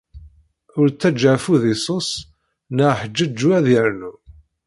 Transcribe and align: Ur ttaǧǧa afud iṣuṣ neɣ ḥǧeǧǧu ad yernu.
Ur 0.79 0.87
ttaǧǧa 0.89 1.29
afud 1.35 1.63
iṣuṣ 1.73 2.09
neɣ 2.75 2.91
ḥǧeǧǧu 3.01 3.47
ad 3.57 3.65
yernu. 3.73 4.11